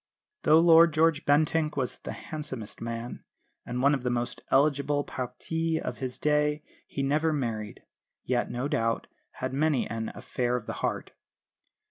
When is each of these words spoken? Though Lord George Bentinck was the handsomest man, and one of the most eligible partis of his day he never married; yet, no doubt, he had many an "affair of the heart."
Though 0.41 0.57
Lord 0.57 0.93
George 0.95 1.25
Bentinck 1.25 1.77
was 1.77 1.99
the 1.99 2.11
handsomest 2.13 2.81
man, 2.81 3.23
and 3.67 3.83
one 3.83 3.93
of 3.93 4.01
the 4.01 4.09
most 4.09 4.41
eligible 4.49 5.03
partis 5.03 5.79
of 5.79 5.99
his 5.99 6.17
day 6.17 6.63
he 6.87 7.03
never 7.03 7.31
married; 7.31 7.83
yet, 8.23 8.49
no 8.49 8.67
doubt, 8.67 9.05
he 9.11 9.15
had 9.33 9.53
many 9.53 9.87
an 9.87 10.11
"affair 10.15 10.55
of 10.55 10.65
the 10.65 10.73
heart." 10.81 11.11